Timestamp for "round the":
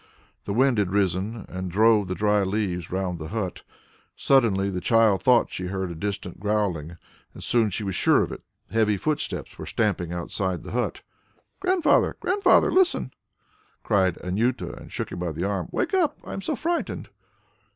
2.89-3.27